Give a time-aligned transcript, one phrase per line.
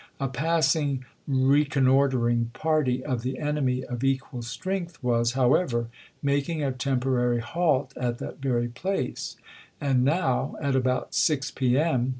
[0.19, 5.89] A passing reconnoitering party of the enemy of equal strength was, however,
[6.23, 9.37] making a temporary halt at that very place;
[9.79, 11.77] and now, at about 6 p.
[11.77, 12.09] m.